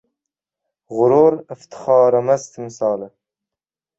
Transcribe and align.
G‘urur-iftixorimiz 0.95 2.47
timsoli 2.55 3.11